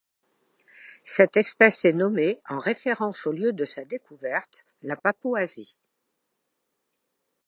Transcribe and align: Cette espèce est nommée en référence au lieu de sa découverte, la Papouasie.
Cette 1.05 1.37
espèce 1.37 1.85
est 1.85 1.93
nommée 1.93 2.41
en 2.49 2.57
référence 2.57 3.27
au 3.27 3.31
lieu 3.31 3.53
de 3.53 3.65
sa 3.65 3.85
découverte, 3.85 4.65
la 4.81 4.95
Papouasie. 4.95 5.75